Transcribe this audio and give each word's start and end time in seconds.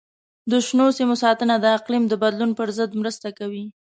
د 0.51 0.53
شنو 0.67 0.87
سیمو 0.97 1.15
ساتنه 1.23 1.55
د 1.59 1.65
اقلیم 1.77 2.03
د 2.09 2.13
بدلون 2.23 2.51
پر 2.57 2.67
ضد 2.77 2.91
مرسته 3.01 3.27
کوي. 3.39 3.65